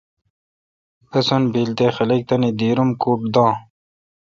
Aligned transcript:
بسنت 1.09 1.45
بیل 1.53 1.69
تے 1.77 1.87
خلق 1.95 2.21
تانی 2.27 2.49
دیر 2.59 2.77
ام 2.81 2.89
کُڈ 3.01 3.19
دان۔ 3.33 3.53